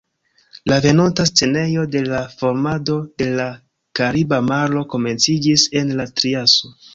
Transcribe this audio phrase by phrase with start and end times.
[0.69, 3.45] La venonta scenejo de la formado de la
[4.01, 6.75] Kariba maro komenciĝis en la Triaso.